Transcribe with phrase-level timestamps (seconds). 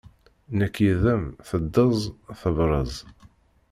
[0.57, 1.99] Nekk yid-m teddez
[2.39, 2.95] tebrez.